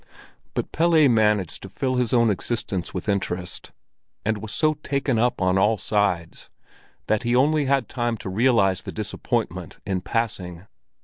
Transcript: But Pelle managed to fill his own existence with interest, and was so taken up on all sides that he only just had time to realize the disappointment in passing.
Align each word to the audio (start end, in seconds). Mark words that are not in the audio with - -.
But 0.55 0.71
Pelle 0.71 1.07
managed 1.09 1.61
to 1.61 1.69
fill 1.69 1.97
his 1.97 2.11
own 2.11 2.31
existence 2.31 2.91
with 2.91 3.07
interest, 3.07 3.71
and 4.25 4.39
was 4.39 4.51
so 4.51 4.73
taken 4.81 5.19
up 5.19 5.39
on 5.39 5.59
all 5.59 5.77
sides 5.77 6.49
that 7.05 7.21
he 7.21 7.35
only 7.35 7.65
just 7.65 7.69
had 7.69 7.87
time 7.87 8.17
to 8.17 8.29
realize 8.29 8.81
the 8.81 8.91
disappointment 8.91 9.77
in 9.85 10.01
passing. 10.01 10.65